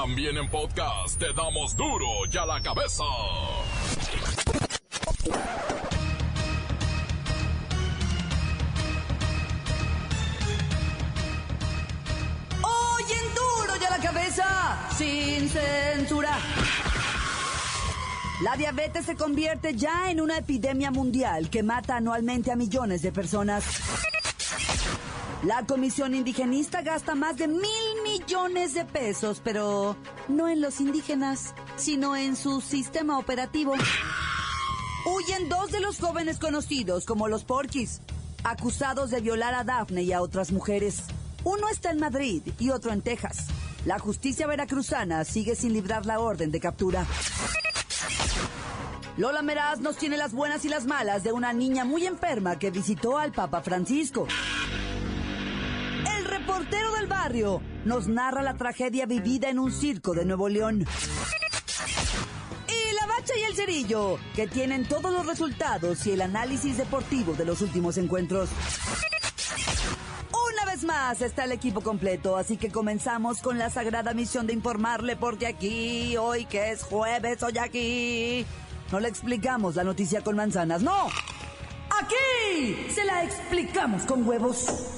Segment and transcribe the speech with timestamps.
[0.00, 3.02] También en podcast te damos duro y a la cabeza.
[12.62, 16.38] Hoy en duro y a la cabeza, sin censura.
[18.44, 23.10] La diabetes se convierte ya en una epidemia mundial que mata anualmente a millones de
[23.10, 23.64] personas.
[25.42, 27.87] La Comisión Indigenista gasta más de mil
[28.28, 29.96] millones de pesos, pero
[30.28, 33.72] no en los indígenas, sino en su sistema operativo.
[35.06, 38.02] Huyen dos de los jóvenes conocidos como los Porquis,
[38.44, 41.04] acusados de violar a Daphne y a otras mujeres.
[41.42, 43.46] Uno está en Madrid y otro en Texas.
[43.86, 47.06] La justicia veracruzana sigue sin librar la orden de captura.
[49.16, 52.70] Lola Meraz nos tiene las buenas y las malas de una niña muy enferma que
[52.70, 54.28] visitó al Papa Francisco.
[56.14, 60.86] El reportero del barrio nos narra la tragedia vivida en un circo de Nuevo León.
[62.68, 67.34] Y la bacha y el cerillo, que tienen todos los resultados y el análisis deportivo
[67.34, 68.50] de los últimos encuentros.
[70.30, 74.52] Una vez más está el equipo completo, así que comenzamos con la sagrada misión de
[74.52, 78.46] informarle porque aquí, hoy que es jueves, hoy aquí,
[78.90, 81.08] no le explicamos la noticia con manzanas, no.
[82.00, 84.97] Aquí se la explicamos con huevos.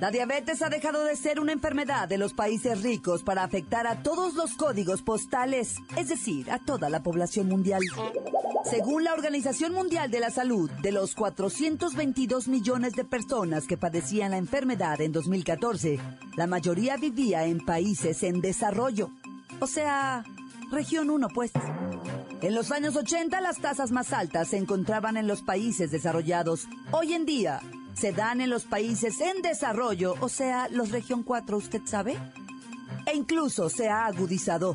[0.00, 4.02] La diabetes ha dejado de ser una enfermedad de los países ricos para afectar a
[4.02, 7.82] todos los códigos postales, es decir, a toda la población mundial.
[8.64, 14.32] Según la Organización Mundial de la Salud, de los 422 millones de personas que padecían
[14.32, 16.00] la enfermedad en 2014,
[16.36, 19.10] la mayoría vivía en países en desarrollo.
[19.60, 20.24] O sea,
[20.72, 21.52] región 1 pues.
[22.42, 26.66] En los años 80 las tasas más altas se encontraban en los países desarrollados.
[26.90, 27.60] Hoy en día
[27.98, 32.18] se dan en los países en desarrollo, o sea, los región 4, ¿usted sabe?
[33.06, 34.74] E incluso se ha agudizado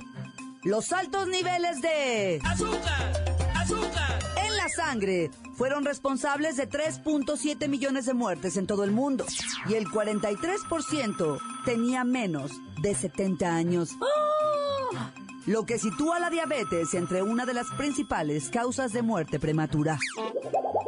[0.64, 3.36] los altos niveles de ¡Azúcar!
[3.56, 4.20] ¡Azúcar!
[4.46, 9.26] en la sangre fueron responsables de 3.7 millones de muertes en todo el mundo
[9.68, 13.92] y el 43% tenía menos de 70 años.
[15.46, 19.98] Lo que sitúa la diabetes entre una de las principales causas de muerte prematura.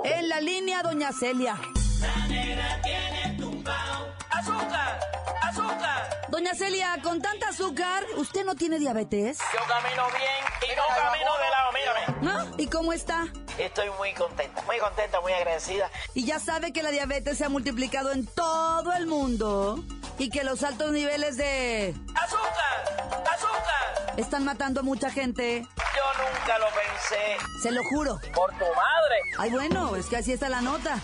[0.03, 1.59] En la línea, doña Celia.
[2.03, 4.13] La negra tiene tumbao.
[4.29, 4.99] ¡Azúcar!
[5.41, 6.21] ¡Azúcar!
[6.27, 9.39] Doña Celia, con tanta azúcar, ¿usted no tiene diabetes?
[9.53, 12.49] Yo camino bien y no camino de lado, mírame.
[12.51, 12.57] ¿No?
[12.57, 13.27] ¿Y cómo está?
[13.57, 15.89] Estoy muy contenta, muy contenta, muy agradecida.
[16.13, 19.83] Y ya sabe que la diabetes se ha multiplicado en todo el mundo
[20.17, 21.95] y que los altos niveles de...
[22.15, 23.23] ¡Azúcar!
[23.33, 24.17] ¡Azúcar!
[24.17, 25.61] están matando a mucha gente.
[25.77, 27.61] Yo nunca lo pensé.
[27.61, 28.19] Se lo juro.
[28.33, 29.15] Por tu madre.
[29.37, 30.99] Ay, bueno, es que así está la nota.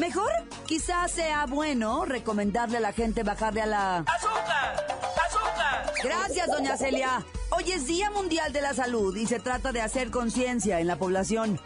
[0.00, 0.32] Mejor,
[0.64, 3.96] quizás sea bueno recomendarle a la gente bajarle a la...
[3.98, 4.86] ¡Azúcar!
[5.26, 5.92] ¡Azúcar!
[6.02, 7.22] Gracias, doña Celia.
[7.50, 10.96] Hoy es Día Mundial de la Salud y se trata de hacer conciencia en la
[10.96, 11.60] población.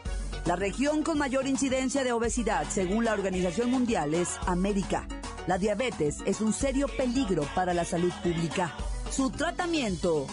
[0.46, 5.06] La región con mayor incidencia de obesidad, según la Organización Mundial, es América.
[5.46, 8.74] La diabetes es un serio peligro para la salud pública.
[9.12, 10.26] Su tratamiento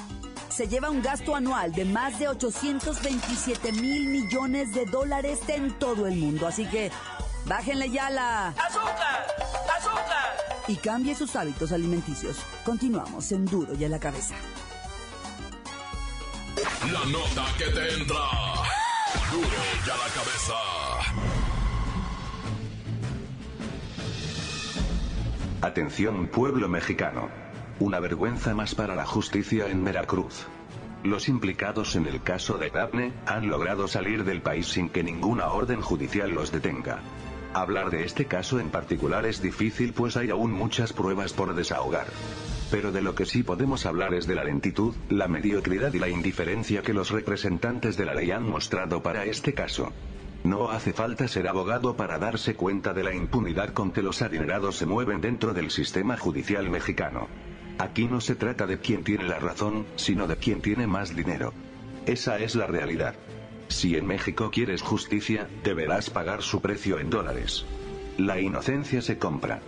[0.49, 6.07] se lleva un gasto anual de más de 827 mil millones de dólares en todo
[6.07, 6.47] el mundo.
[6.47, 6.91] Así que
[7.45, 8.47] bájenle ya la...
[8.49, 9.27] ¡Azúcar!
[9.77, 10.51] ¡Azúcar!
[10.67, 12.37] y cambie sus hábitos alimenticios.
[12.63, 14.35] Continuamos en Duro y a la cabeza.
[16.91, 18.15] La nota que te entra.
[19.31, 20.53] Duro y a la cabeza.
[25.61, 27.29] Atención pueblo mexicano.
[27.79, 30.45] Una vergüenza más para la justicia en Veracruz.
[31.03, 35.47] Los implicados en el caso de Daphne han logrado salir del país sin que ninguna
[35.47, 36.99] orden judicial los detenga.
[37.53, 42.07] Hablar de este caso en particular es difícil pues hay aún muchas pruebas por desahogar.
[42.71, 46.07] Pero de lo que sí podemos hablar es de la lentitud, la mediocridad y la
[46.07, 49.91] indiferencia que los representantes de la ley han mostrado para este caso.
[50.45, 54.77] No hace falta ser abogado para darse cuenta de la impunidad con que los adinerados
[54.77, 57.27] se mueven dentro del sistema judicial mexicano.
[57.77, 61.53] Aquí no se trata de quién tiene la razón, sino de quién tiene más dinero.
[62.05, 63.15] Esa es la realidad.
[63.71, 67.65] Si en México quieres justicia, deberás pagar su precio en dólares.
[68.17, 69.61] La inocencia se compra.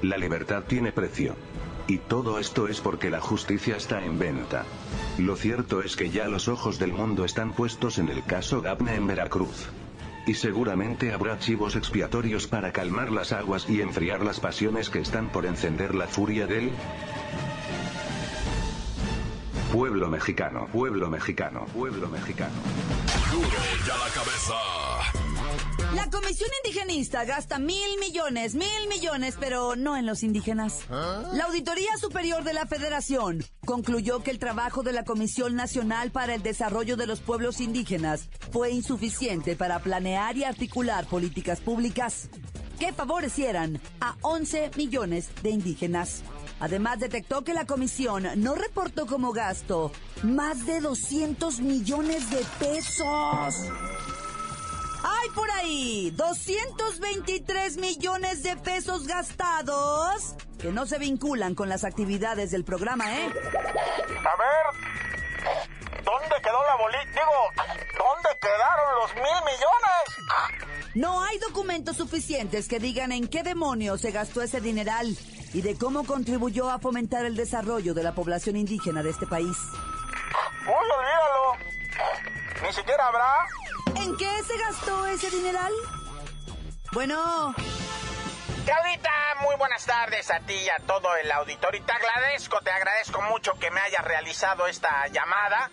[0.00, 1.36] La libertad tiene precio.
[1.86, 4.64] Y todo esto es porque la justicia está en venta.
[5.18, 8.94] Lo cierto es que ya los ojos del mundo están puestos en el caso Daphne
[8.94, 9.68] en Veracruz.
[10.26, 15.28] Y seguramente habrá chivos expiatorios para calmar las aguas y enfriar las pasiones que están
[15.28, 16.70] por encender la furia del
[19.70, 22.54] pueblo mexicano, pueblo mexicano, pueblo mexicano.
[23.86, 24.54] Ya la cabeza.
[25.94, 30.80] La Comisión Indigenista gasta mil millones, mil millones, pero no en los indígenas.
[30.88, 36.34] La Auditoría Superior de la Federación concluyó que el trabajo de la Comisión Nacional para
[36.34, 42.30] el Desarrollo de los Pueblos Indígenas fue insuficiente para planear y articular políticas públicas
[42.80, 46.24] que favorecieran a 11 millones de indígenas.
[46.60, 49.90] Además, detectó que la comisión no reportó como gasto
[50.22, 53.70] más de 200 millones de pesos.
[55.02, 56.12] ¡Hay por ahí!
[56.14, 63.24] 223 millones de pesos gastados que no se vinculan con las actividades del programa, ¿eh?
[63.24, 67.04] A ver, ¿dónde quedó la bolita?
[67.12, 67.68] Digo,
[67.98, 70.70] ¿dónde quedaron los mil millones?
[70.94, 75.16] No hay documentos suficientes que digan en qué demonios se gastó ese dineral
[75.52, 79.56] y de cómo contribuyó a fomentar el desarrollo de la población indígena de este país.
[80.66, 81.56] Uy, olvídalo.
[82.62, 83.46] Ni siquiera habrá.
[84.02, 85.72] ¿En qué se gastó ese dineral?
[86.92, 87.54] Bueno,
[88.64, 89.10] Claudita,
[89.40, 91.80] muy buenas tardes a ti y a todo el auditorio.
[91.80, 95.70] Y te agradezco, te agradezco mucho que me hayas realizado esta llamada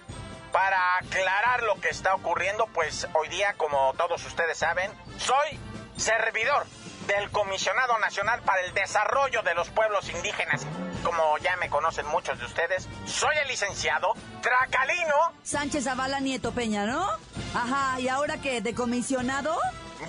[0.52, 2.68] para aclarar lo que está ocurriendo.
[2.68, 5.60] Pues hoy día, como todos ustedes saben, soy
[5.98, 6.66] servidor
[7.08, 10.66] del Comisionado Nacional para el Desarrollo de los Pueblos Indígenas.
[11.04, 15.16] Como ya me conocen muchos de ustedes, soy el licenciado Tracalino.
[15.44, 17.08] Sánchez Zavala Nieto Peña, ¿no?
[17.56, 18.62] Ajá, ¿y ahora qué?
[18.62, 19.58] ¿De comisionado?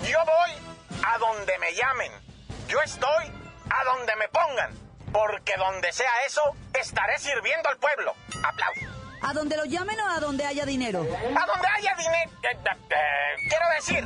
[0.03, 0.51] Yo voy
[1.03, 2.11] a donde me llamen.
[2.67, 3.31] Yo estoy
[3.69, 4.89] a donde me pongan.
[5.11, 6.41] Porque donde sea eso,
[6.73, 8.13] estaré sirviendo al pueblo.
[8.43, 8.98] Aplausos.
[9.21, 11.01] ¿A donde lo llamen o a donde haya dinero?
[11.01, 12.31] A donde haya dinero.
[12.43, 14.03] eh, eh, eh, quiero decir,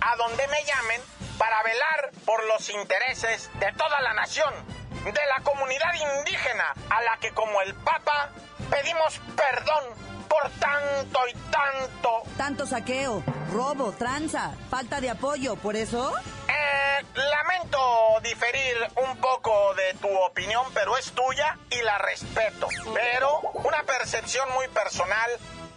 [0.00, 1.00] a donde me llamen
[1.38, 4.52] para velar por los intereses de toda la nación,
[5.04, 8.30] de la comunidad indígena, a la que como el Papa
[8.70, 9.84] pedimos perdón
[10.28, 12.22] por tanto y tanto.
[12.36, 13.22] Tanto saqueo,
[13.52, 16.12] robo, tranza, falta de apoyo, ¿por eso?
[16.56, 22.68] Eh, lamento diferir un poco de tu opinión, pero es tuya y la respeto.
[22.94, 25.30] Pero una percepción muy personal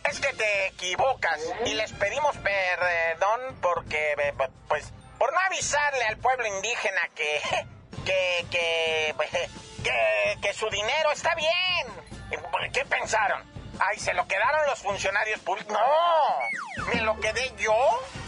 [0.09, 4.33] es que te equivocas y les pedimos perdón porque, eh,
[4.67, 7.41] pues, por no avisarle al pueblo indígena que,
[8.05, 9.15] que, que,
[9.83, 12.09] que, que su dinero está bien.
[12.73, 13.58] ¿Qué pensaron?
[13.79, 15.71] Ay, ¿se lo quedaron los funcionarios públicos?
[15.71, 17.73] No, ¿me lo quedé yo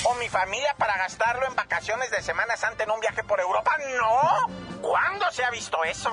[0.05, 3.75] o mi familia para gastarlo en vacaciones de Semana Santa en un viaje por Europa?
[3.97, 6.11] No, ¿cuándo se ha visto eso?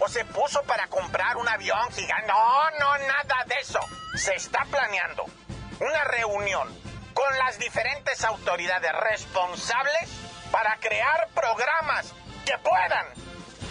[0.00, 2.26] ¿O se puso para comprar un avión gigante?
[2.26, 3.78] No, no, nada de eso.
[4.16, 5.24] Se está planeando
[5.80, 6.68] una reunión
[7.14, 10.08] con las diferentes autoridades responsables
[10.50, 12.12] para crear programas
[12.44, 13.06] que puedan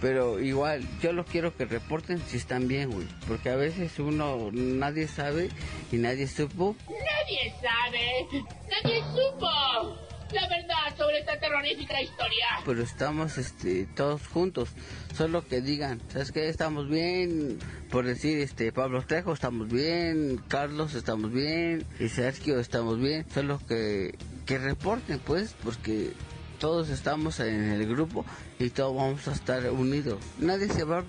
[0.00, 3.06] Pero igual, yo los quiero que reporten si están bien, güey.
[3.28, 5.50] Porque a veces uno, nadie sabe
[5.92, 6.76] y nadie supo.
[6.88, 8.46] Nadie sabe.
[8.70, 10.03] Nadie supo.
[10.34, 12.46] La verdad sobre esta terrorífica historia.
[12.64, 14.70] Pero estamos este, todos juntos.
[15.16, 16.48] Solo que digan, ¿sabes qué?
[16.48, 17.58] Estamos bien.
[17.90, 20.40] Por decir, este, Pablo Trejo, estamos bien.
[20.48, 21.86] Carlos, estamos bien.
[22.00, 23.24] Y Sergio, estamos bien.
[23.32, 26.12] Solo que, que reporten, pues, porque
[26.58, 28.24] todos estamos en el grupo
[28.58, 30.18] y todos vamos a estar unidos.
[30.38, 31.04] Nadie se va a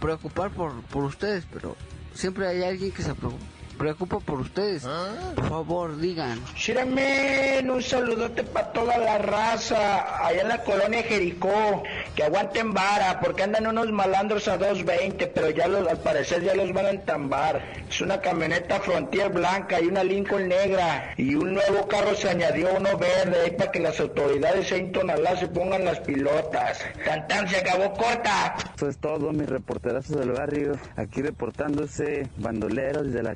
[0.00, 1.76] preocupar por, por ustedes, pero
[2.14, 4.84] siempre hay alguien que se preocupa preocupo por ustedes.
[4.86, 5.32] ¿Ah?
[5.34, 6.40] Por favor, digan.
[6.56, 11.82] Shiramen, un saludote para toda la raza allá en la colonia Jericó.
[12.14, 16.54] Que aguanten vara, porque andan unos malandros a 2.20, pero ya los, al parecer ya
[16.54, 17.62] los van a entambar.
[17.88, 21.14] Es una camioneta Frontier blanca y una Lincoln negra.
[21.16, 25.36] Y un nuevo carro se añadió, uno verde, ahí para que las autoridades en Tonalá
[25.36, 26.80] se pongan las pilotas.
[27.28, 28.56] Tan se acabó corta.
[28.76, 30.78] Eso es todo, mis reporterazos del barrio.
[30.96, 33.34] Aquí reportándose bandoleros de la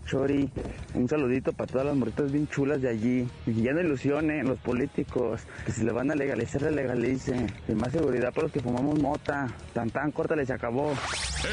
[0.94, 3.28] Un saludito para todas las morritas bien chulas de allí.
[3.46, 7.52] Y ya no ilusionen los políticos, que si le van a legalizar, le legalicen.
[7.68, 9.48] Y más seguridad para los que fumamos mota.
[9.72, 10.94] Tan tan corta les acabó.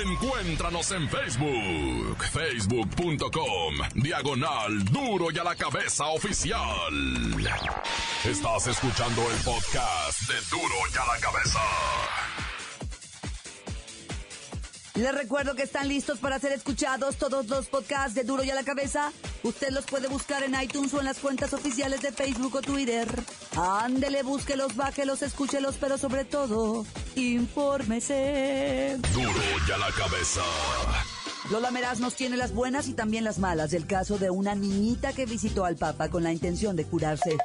[0.03, 6.93] Encuéntranos en Facebook, facebook.com, diagonal duro y a la cabeza oficial.
[8.23, 11.59] Estás escuchando el podcast de duro y a la cabeza.
[14.95, 18.55] Les recuerdo que están listos para ser escuchados todos los podcasts de Duro y a
[18.55, 19.11] la Cabeza.
[19.43, 23.07] Usted los puede buscar en iTunes o en las cuentas oficiales de Facebook o Twitter.
[23.57, 26.85] Ándele, búsquelos, bájelos, escúchelos, pero sobre todo,
[27.15, 28.97] infórmese.
[29.13, 29.31] Duro
[29.67, 30.41] y a la Cabeza.
[31.51, 35.11] Lola Meraz nos tiene las buenas y también las malas del caso de una niñita
[35.11, 37.37] que visitó al Papa con la intención de curarse.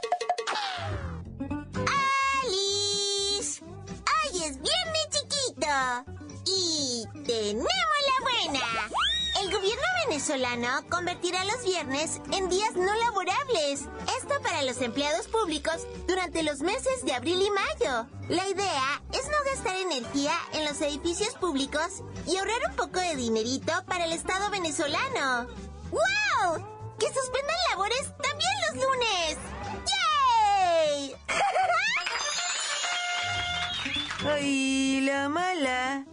[10.30, 13.80] Venezolano convertirá los viernes en días no laborables.
[14.16, 18.06] Esto para los empleados públicos durante los meses de abril y mayo.
[18.28, 23.16] La idea es no gastar energía en los edificios públicos y ahorrar un poco de
[23.16, 25.48] dinerito para el Estado venezolano.
[25.90, 26.64] ¡Wow!
[27.00, 29.36] ¡Que suspendan labores también los lunes!
[30.86, 31.16] ¡Yay!
[34.32, 36.04] ¡Ay, la mala!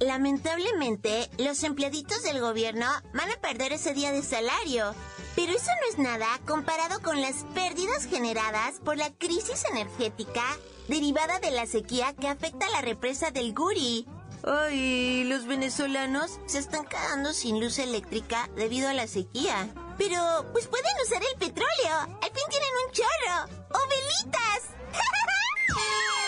[0.00, 4.94] Lamentablemente, los empleaditos del gobierno van a perder ese día de salario.
[5.34, 10.42] Pero eso no es nada comparado con las pérdidas generadas por la crisis energética
[10.88, 14.06] derivada de la sequía que afecta a la represa del Guri.
[14.44, 19.68] Ay, los venezolanos se están quedando sin luz eléctrica debido a la sequía.
[19.98, 22.18] Pero, pues pueden usar el petróleo.
[22.22, 23.66] Al fin tienen un chorro.
[23.70, 24.62] ¡O velitas!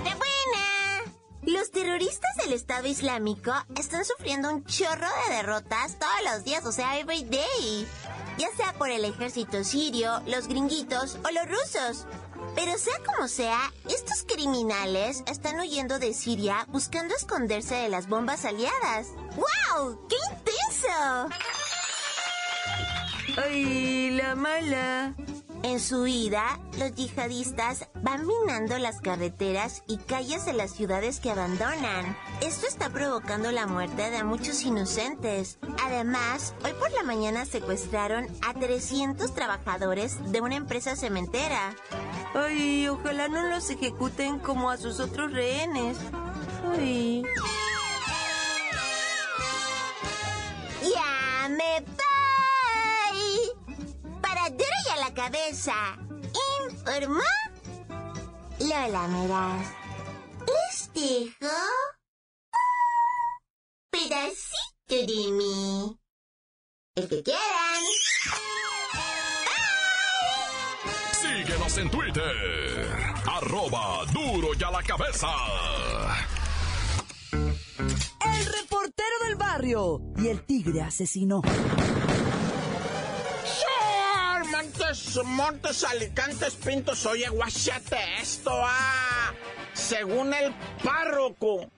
[0.00, 1.12] buena!
[1.42, 6.72] Los terroristas del Estado Islámico están sufriendo un chorro de derrotas todos los días, o
[6.72, 7.86] sea, every day.
[8.38, 12.06] Ya sea por el ejército sirio, los gringuitos o los rusos.
[12.54, 18.44] Pero sea como sea, estos criminales están huyendo de Siria buscando esconderse de las bombas
[18.44, 19.08] aliadas.
[19.36, 20.08] ¡Wow!
[20.08, 21.28] ¡Qué intenso!
[23.36, 25.14] ¡Ay, la mala!
[25.64, 31.30] En su huida, los yihadistas van minando las carreteras y calles de las ciudades que
[31.30, 32.16] abandonan.
[32.40, 35.58] Esto está provocando la muerte de muchos inocentes.
[35.84, 41.76] Además, hoy por la mañana secuestraron a 300 trabajadores de una empresa cementera.
[42.34, 45.96] Ay, ojalá no los ejecuten como a sus otros rehenes.
[46.72, 47.22] Ay.
[50.82, 51.84] ¡Ya me
[55.22, 55.74] cabeza.
[56.68, 57.22] Informó
[58.58, 59.66] Lola Meraz.
[60.46, 61.56] Les dejo
[63.90, 65.98] pedacito de mí.
[66.96, 67.82] El que quieran.
[71.12, 73.14] Síguenos en Twitter.
[73.26, 75.28] Arroba duro y a la cabeza.
[77.30, 81.42] El reportero del barrio y el tigre asesino.
[85.24, 89.32] Montes, Alicantes, Pintos, oye, guachate esto, ah.
[89.72, 90.52] Según el
[90.84, 91.70] párroco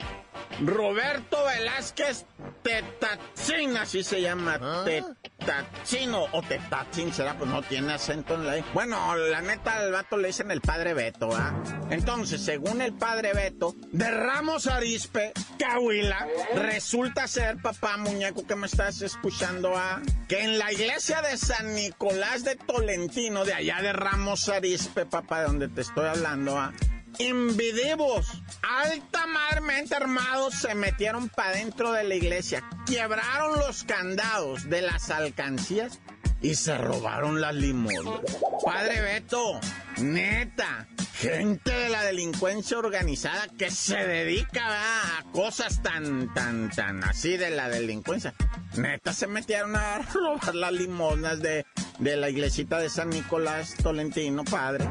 [0.61, 2.27] Roberto Velázquez
[2.63, 4.85] Tetacín, así se llama, ¿Ah?
[4.85, 8.65] Tetacino o Tetacín, será, pues no tiene acento en la...
[8.73, 11.53] Bueno, la neta, al vato le dicen el padre Beto, ¿ah?
[11.91, 18.67] Entonces, según el padre Beto, de Ramos Arispe, Cahuila, resulta ser, papá muñeco que me
[18.67, 20.01] estás escuchando, ¿ah?
[20.29, 25.41] Que en la iglesia de San Nicolás de Tolentino, de allá de Ramos Arispe, papá,
[25.41, 26.73] de donde te estoy hablando, ¿ah?
[27.19, 28.27] Invidivos,
[28.63, 36.01] altamarmente armados, se metieron para dentro de la iglesia, quebraron los candados de las alcancías
[36.41, 38.21] y se robaron las limosnas.
[38.65, 39.61] Padre Beto,
[39.99, 47.37] neta, gente de la delincuencia organizada que se dedica a cosas tan, tan, tan así
[47.37, 48.35] de la delincuencia.
[48.77, 51.65] Neta se metieron a robar las limosnas de,
[51.99, 54.87] de la iglesita de San Nicolás Tolentino, padre.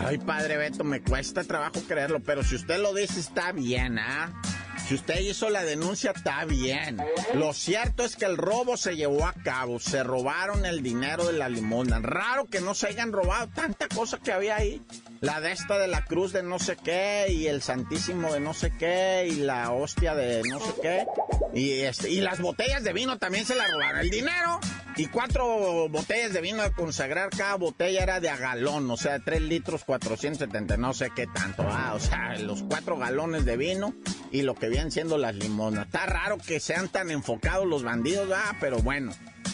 [0.00, 4.32] Ay, padre Beto, me cuesta trabajo creerlo, pero si usted lo dice está bien, ¿ah?
[4.86, 6.98] Si usted hizo la denuncia, está bien.
[7.34, 9.78] Lo cierto es que el robo se llevó a cabo.
[9.78, 12.00] Se robaron el dinero de la limosna.
[12.00, 14.82] Raro que no se hayan robado tanta cosa que había ahí.
[15.20, 18.54] La de esta de la cruz de no sé qué, y el santísimo de no
[18.54, 21.06] sé qué, y la hostia de no sé qué.
[21.54, 24.00] Y, este, y las botellas de vino también se la robaron.
[24.00, 24.58] El dinero
[24.96, 27.30] y cuatro botellas de vino de consagrar.
[27.30, 31.64] Cada botella era de a galón, o sea, tres litros 470, no sé qué tanto.
[31.66, 33.94] Ah, o sea, los cuatro galones de vino
[34.32, 35.86] y lo que vienen siendo las limonas.
[35.86, 39.12] Está raro que sean tan enfocados los bandidos, ah, pero bueno.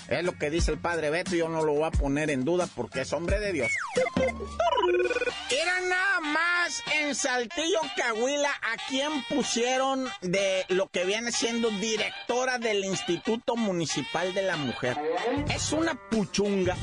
[0.09, 2.67] Es lo que dice el padre Beto yo no lo voy a poner en duda
[2.75, 3.71] porque es hombre de Dios.
[5.51, 12.59] Era nada más en Saltillo, Cahuila, a quien pusieron de lo que viene siendo directora
[12.59, 14.97] del Instituto Municipal de la Mujer.
[15.53, 16.77] Es una puchunga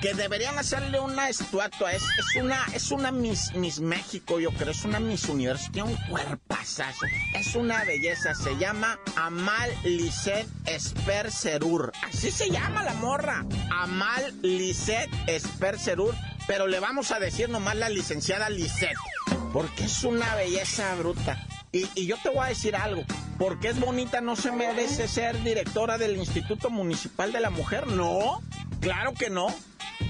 [0.00, 1.92] que deberían hacerle una estatua.
[1.92, 4.70] Es, es una, es una Miss, Miss México, yo creo.
[4.70, 5.70] Es una Miss Universo.
[5.72, 7.06] Tiene un cuerpazazo.
[7.34, 8.34] Es una belleza.
[8.34, 11.92] Se llama Amal Lisset Espercerur.
[12.08, 13.44] Así se llama la morra.
[13.70, 16.14] Amal Lisset Espercerur.
[16.46, 18.96] Pero le vamos a decir nomás la licenciada Lisset.
[19.52, 21.46] Porque es una belleza bruta.
[21.72, 23.04] Y, y, yo te voy a decir algo,
[23.38, 28.42] porque es bonita no se merece ser directora del Instituto Municipal de la Mujer, no,
[28.80, 29.54] claro que no.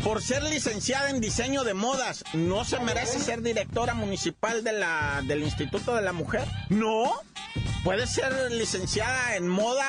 [0.04, 5.22] Por ser licenciada en diseño de modas, ¿no se merece ser directora municipal de la,
[5.24, 6.46] del Instituto de la Mujer?
[6.70, 7.12] No.
[7.84, 9.84] Puede ser licenciada en moda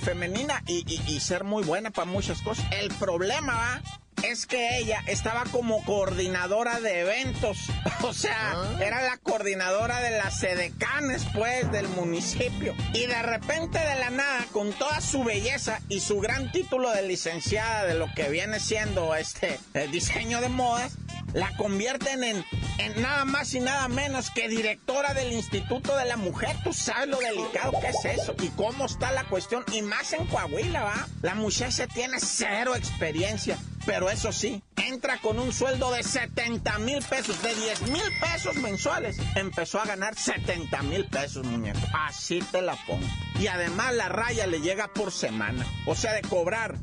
[0.00, 2.66] femenina y, y, y ser muy buena para muchas cosas.
[2.72, 3.82] El problema va
[4.28, 7.58] es que ella estaba como coordinadora de eventos.
[8.02, 12.74] O sea, era la coordinadora de las sedecanes, pues, del municipio.
[12.94, 17.02] Y de repente, de la nada, con toda su belleza y su gran título de
[17.02, 20.92] licenciada de lo que viene siendo este el diseño de modas,
[21.34, 22.44] la convierten en,
[22.78, 26.56] en nada más y nada menos que directora del Instituto de la Mujer.
[26.64, 29.64] Tú sabes lo delicado que es eso y cómo está la cuestión.
[29.72, 31.08] Y más en Coahuila, ¿va?
[31.22, 33.58] La muchacha tiene cero experiencia.
[33.86, 38.56] Pero eso sí, entra con un sueldo de 70 mil pesos, de 10 mil pesos
[38.56, 39.18] mensuales.
[39.34, 41.78] Empezó a ganar 70 mil pesos, muñeco.
[41.92, 43.06] Así te la pongo.
[43.38, 45.66] Y además la raya le llega por semana.
[45.86, 46.76] O sea, de cobrar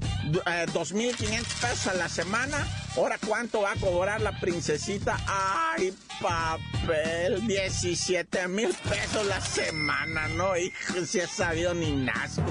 [0.45, 5.17] eh, 2.500 pesos a la semana, ahora cuánto va a cobrar la princesita.
[5.27, 7.45] ¡Ay, papel!
[7.47, 10.55] 17 mil pesos la semana, ¿no?
[10.55, 12.43] Hijo, si he sabido ni nazco.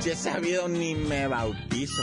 [0.00, 2.02] Si he sabido ni me bautizo.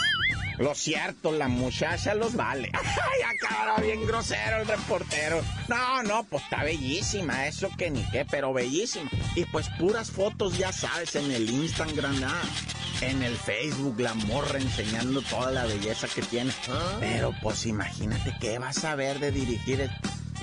[0.61, 2.71] Lo cierto, la muchacha los vale.
[2.73, 5.41] Ay, acá bien grosero el reportero.
[5.67, 9.09] No, no, pues está bellísima, eso que ni qué, pero bellísima.
[9.35, 12.41] Y pues puras fotos, ya sabes, en el Instagram, ah,
[13.01, 16.53] en el Facebook, la morra enseñando toda la belleza que tiene.
[16.99, 19.91] Pero pues imagínate qué vas a ver de dirigir el...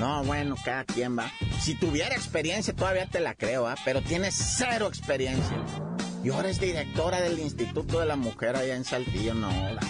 [0.00, 1.32] No, bueno, cada quien va.
[1.60, 3.76] Si tuviera experiencia, todavía te la creo, ¿ah?
[3.84, 5.56] Pero tiene cero experiencia.
[6.22, 9.34] Y ahora es directora del Instituto de la Mujer allá en Saltillo.
[9.34, 9.80] No, la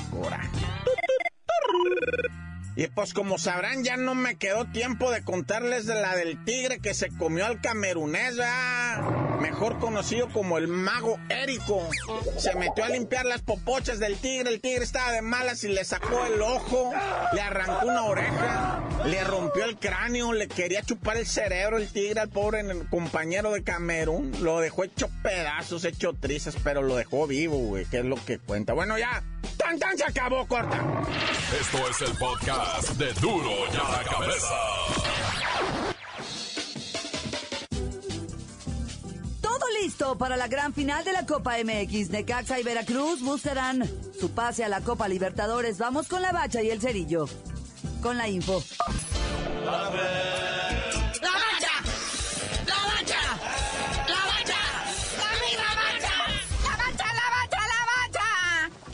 [2.77, 6.79] Y pues como sabrán, ya no me quedó tiempo de contarles de la del tigre
[6.79, 9.28] que se comió al camerunés, ¿verdad?
[9.41, 11.89] Mejor conocido como el mago Érico.
[12.39, 15.85] Se metió a limpiar las popochas del tigre, el tigre estaba de malas y le
[15.85, 16.93] sacó el ojo,
[17.33, 22.21] le arrancó una oreja, le rompió el cráneo, le quería chupar el cerebro el tigre
[22.21, 24.33] al pobre compañero de Camerún.
[24.41, 28.39] Lo dejó hecho pedazos, hecho trizas, pero lo dejó vivo, güey, que es lo que
[28.39, 28.73] cuenta.
[28.73, 29.23] Bueno, ya,
[29.57, 30.79] tan tan se acabó, corta.
[31.61, 35.98] Esto es el podcast de Duro y a la cabeza.
[39.99, 42.11] Listo para la gran final de la Copa MX.
[42.11, 43.85] Necaxa y Veracruz buscarán
[44.19, 45.79] su pase a la Copa Libertadores.
[45.79, 47.27] Vamos con la bacha y el cerillo.
[48.01, 48.63] Con la info.
[49.65, 50.15] ¡La bacha!
[52.67, 53.23] ¡La bacha!
[54.07, 54.61] ¡La bacha!
[55.19, 56.15] ¡La misma bacha!
[56.63, 58.29] ¡La bacha, la bacha, la bacha!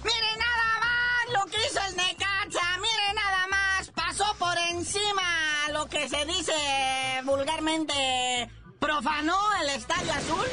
[0.05, 2.79] ¡Mire nada más lo que hizo el Necaxa!
[2.79, 3.91] ¡Mire nada más!
[3.91, 5.23] Pasó por encima
[5.73, 6.53] lo que se dice
[7.25, 7.93] vulgarmente
[8.95, 10.47] profanó el Estadio Azul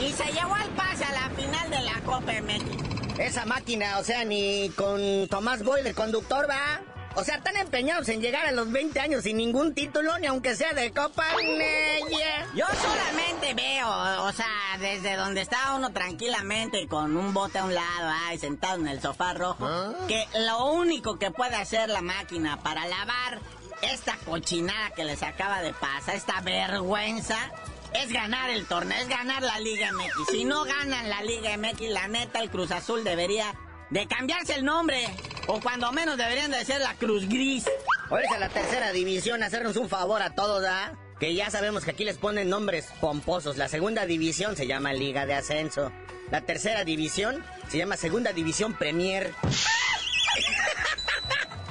[0.00, 3.18] y se llevó al pase a la final de la Copa MX.
[3.18, 6.80] Esa máquina, o sea, ni con Tomás Boy de conductor, va.
[7.16, 10.54] O sea, están empeñados en llegar a los 20 años sin ningún título, ni aunque
[10.54, 11.24] sea de Copa.
[12.54, 13.88] Yo solamente veo,
[14.22, 14.46] o sea,
[14.78, 19.02] desde donde está uno tranquilamente con un bote a un lado, ay, sentado en el
[19.02, 19.66] sofá rojo,
[20.06, 23.40] que lo único que puede hacer la máquina para lavar
[23.82, 27.36] esta cochinada que les acaba de pasar, esta vergüenza,
[27.94, 30.30] es ganar el torneo, es ganar la Liga MX.
[30.30, 33.54] Si no ganan la Liga MX, la neta, el Cruz Azul debería
[33.90, 35.06] de cambiarse el nombre.
[35.46, 37.64] O cuando menos deberían de ser la Cruz Gris.
[38.10, 40.92] O irse la tercera división, hacernos un favor a todos, ¿ah?
[41.18, 43.56] Que ya sabemos que aquí les ponen nombres pomposos.
[43.56, 45.90] La segunda división se llama Liga de Ascenso.
[46.30, 49.32] La tercera división se llama Segunda División Premier.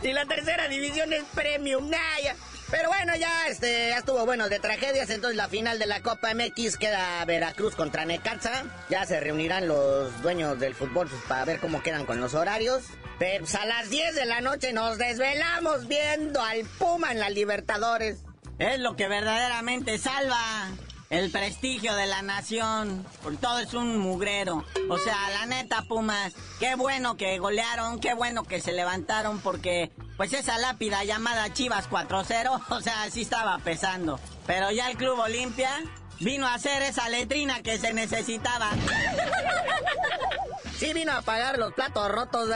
[0.01, 1.89] Y la tercera división es Premium.
[1.89, 2.36] Naya.
[2.69, 6.33] Pero bueno, ya este ya estuvo bueno de tragedias, entonces la final de la Copa
[6.33, 8.65] MX queda Veracruz contra Necaxa.
[8.89, 12.83] Ya se reunirán los dueños del fútbol pues, para ver cómo quedan con los horarios.
[13.19, 17.29] Pero pues, a las 10 de la noche nos desvelamos viendo al Puma en la
[17.29, 18.19] Libertadores.
[18.60, 20.69] Es lo que verdaderamente salva
[21.10, 23.06] el prestigio de la nación.
[23.24, 24.63] Por todo es un mugrero.
[24.89, 29.91] O sea, la neta, Pumas, qué bueno que golearon, qué bueno que se levantaron porque
[30.17, 34.20] pues esa lápida llamada Chivas 4-0, o sea, sí estaba pesando.
[34.46, 35.72] Pero ya el Club Olimpia
[36.20, 38.72] vino a hacer esa letrina que se necesitaba.
[40.78, 42.50] Sí vino a pagar los platos rotos,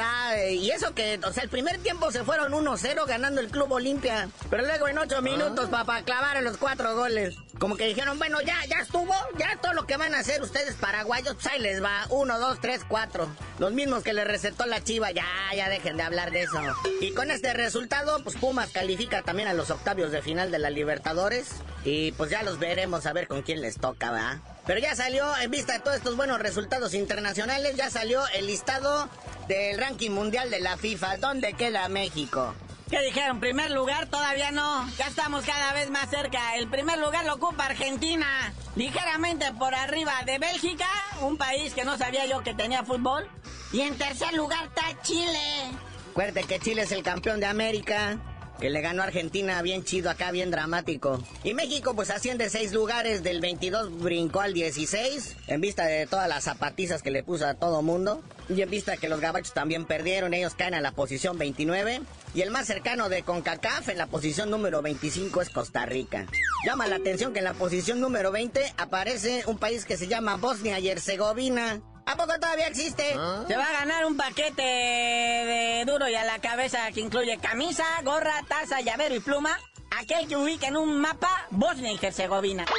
[0.51, 4.29] y eso que, o sea, el primer tiempo se fueron 1-0 ganando el Club Olimpia,
[4.49, 7.35] pero luego en 8 minutos para clavar en los cuatro goles.
[7.57, 10.75] Como que dijeron, bueno, ya, ya estuvo, ya todo lo que van a hacer ustedes
[10.75, 13.27] paraguayos, pues ahí les va, 1, 2, 3, 4.
[13.59, 16.59] Los mismos que le recetó la chiva, ya, ya dejen de hablar de eso.
[17.01, 20.69] Y con este resultado, pues Pumas califica también a los octavios de final de la
[20.69, 21.49] Libertadores,
[21.83, 24.37] y pues ya los veremos a ver con quién les toca, ¿verdad?
[24.65, 29.09] Pero ya salió, en vista de todos estos buenos resultados internacionales, ya salió el listado
[29.47, 31.17] del ranking mundial de la FIFA.
[31.17, 32.53] ¿Dónde queda México?
[32.89, 33.39] ¿Qué dijeron?
[33.39, 34.07] ¿Primer lugar?
[34.07, 34.87] Todavía no.
[34.97, 36.55] Ya estamos cada vez más cerca.
[36.57, 38.53] El primer lugar lo ocupa Argentina.
[38.75, 40.87] Ligeramente por arriba de Bélgica,
[41.21, 43.27] un país que no sabía yo que tenía fútbol.
[43.71, 45.71] Y en tercer lugar está Chile.
[46.11, 48.19] Acuérdate que Chile es el campeón de América
[48.61, 51.21] que le ganó Argentina bien chido acá, bien dramático.
[51.43, 56.29] Y México pues asciende seis lugares, del 22 brincó al 16, en vista de todas
[56.29, 58.21] las zapatizas que le puso a todo mundo.
[58.49, 62.01] Y en vista que los gabachos también perdieron, ellos caen a la posición 29.
[62.35, 66.27] Y el más cercano de CONCACAF en la posición número 25 es Costa Rica.
[66.65, 70.37] Llama la atención que en la posición número 20 aparece un país que se llama
[70.37, 71.81] Bosnia y Herzegovina.
[72.11, 73.15] ¿A poco todavía existe?
[73.17, 73.45] ¿Ah?
[73.47, 77.85] Se va a ganar un paquete de duro y a la cabeza que incluye camisa,
[78.03, 79.57] gorra, taza, llavero y pluma.
[79.97, 82.65] Aquel que ubica en un mapa Bosnia y Herzegovina.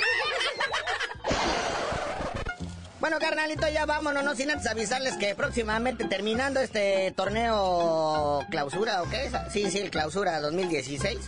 [3.00, 9.10] Bueno, carnalito, ya vámonos, no sin antes avisarles que próximamente terminando este torneo clausura, ¿o
[9.10, 9.32] qué es?
[9.52, 11.18] Sí, sí, el clausura 2016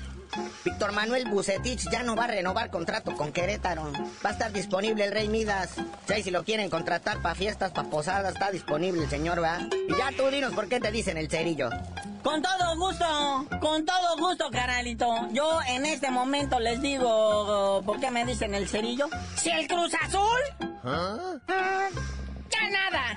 [0.65, 3.93] Víctor Manuel Bucetich ya no va a renovar contrato con Querétaro.
[4.25, 5.75] Va a estar disponible el Rey Midas.
[6.07, 9.59] Si, si lo quieren contratar para fiestas, para posadas, está disponible el señor, ¿va?
[9.61, 11.71] Y ya tú dinos por qué te dicen el cerillo.
[12.23, 13.05] Con todo gusto,
[13.61, 15.29] con todo gusto, carnalito.
[15.33, 19.09] Yo en este momento les digo por qué me dicen el cerillo.
[19.37, 20.71] Si el Cruz Azul...
[20.85, 21.39] ¿Ah?
[22.51, 23.15] ya nada.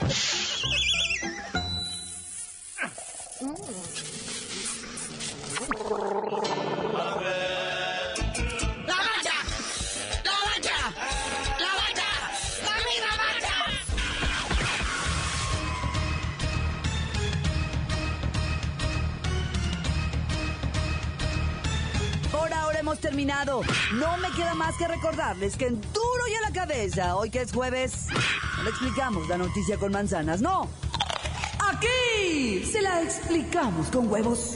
[5.80, 6.67] hemos
[23.00, 23.62] terminado.
[23.94, 27.42] No me queda más que recordarles que en duro y a la cabeza, hoy que
[27.42, 28.08] es jueves,
[28.58, 30.70] no le explicamos la noticia con manzanas, no.
[31.60, 34.56] Aquí se la explicamos con huevos.